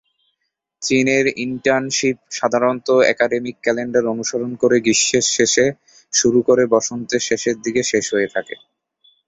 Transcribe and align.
চীনের 0.81 1.25
ইন্টার্নশীপ 1.45 2.17
সাধারণত 2.31 2.87
academic 3.11 3.55
calendar 3.61 4.03
অনুসরণ 4.05 4.51
করে 4.61 4.77
গ্রীষ্মের 4.79 5.25
শেষের 5.29 5.71
দিকে 5.71 5.89
শুরু 6.13 6.39
করে 6.47 6.63
বসন্তের 6.73 7.21
শেষের 7.27 7.55
দিকে 7.65 7.81
শেষ 7.91 8.05
হয়ে 8.13 8.29
থাকে। 8.35 8.55